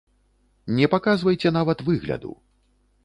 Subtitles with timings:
[0.79, 2.31] Не паказвайце нават выгляду.